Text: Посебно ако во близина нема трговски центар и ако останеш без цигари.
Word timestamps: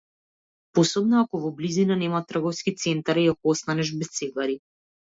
Посебно 0.79 1.19
ако 1.25 1.41
во 1.43 1.51
близина 1.59 1.99
нема 2.01 2.23
трговски 2.33 2.75
центар 2.87 3.23
и 3.27 3.29
ако 3.37 3.57
останеш 3.57 3.97
без 4.03 4.15
цигари. 4.21 4.61